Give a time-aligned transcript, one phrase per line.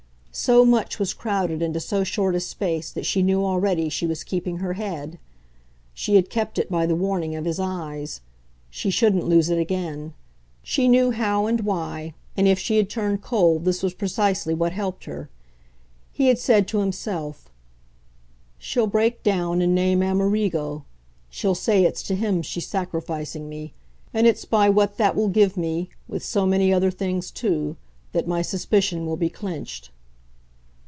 [0.33, 4.23] So much was crowded into so short a space that she knew already she was
[4.23, 5.19] keeping her head.
[5.93, 8.21] She had kept it by the warning of his eyes;
[8.69, 10.13] she shouldn't lose it again;
[10.63, 14.71] she knew how and why, and if she had turned cold this was precisely what
[14.71, 15.29] helped her.
[16.13, 17.49] He had said to himself
[18.57, 20.85] "She'll break down and name Amerigo;
[21.29, 23.73] she'll say it's to him she's sacrificing me;
[24.13, 27.75] and its by what that will give me with so many other things too
[28.13, 29.89] that my suspicion will be clinched."